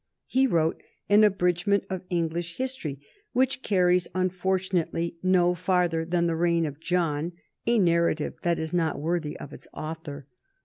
He 0.25 0.47
wrote 0.47 0.81
an 1.09 1.23
"Abridgment 1.23 1.83
of 1.87 2.01
English 2.09 2.57
History," 2.57 2.99
which 3.33 3.61
carries 3.61 4.07
unfortunately 4.15 5.17
no 5.21 5.53
farther 5.53 6.05
than 6.05 6.25
the 6.25 6.35
reign 6.35 6.65
of 6.65 6.79
John 6.79 7.33
a 7.67 7.77
narrative 7.77 8.33
that 8.41 8.57
is 8.57 8.73
not 8.73 8.95
unworthy 8.95 9.37
of 9.37 9.53
its 9.53 9.67
author. 9.75 10.25